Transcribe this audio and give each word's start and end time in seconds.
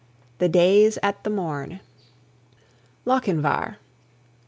The 0.39 0.49
Day's 0.49 0.97
at 1.03 1.23
the 1.23 1.29
Morn 1.29 1.79
LOCHINVAR. 3.05 3.77